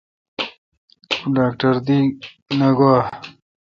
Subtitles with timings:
[1.09, 1.99] توڈاکٹر دی
[2.57, 2.97] نہ گوا؟